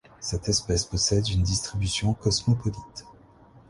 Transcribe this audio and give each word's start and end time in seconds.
Cette 0.19 0.49
espèce 0.49 0.85
possède 0.85 1.29
une 1.29 1.43
distribution 1.43 2.15
cosmopolite. 2.15 3.05